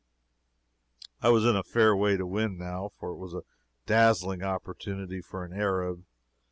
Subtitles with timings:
[1.21, 3.43] I was in a fair way to win, now, for it was a
[3.85, 6.05] dazzling opportunity for an Arab.